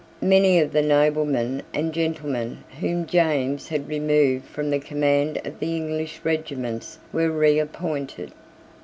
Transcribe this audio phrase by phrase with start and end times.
[0.23, 5.75] Many of the noblemen and gentlemen whom James had removed from the command of the
[5.75, 8.31] English regiments were reappointed.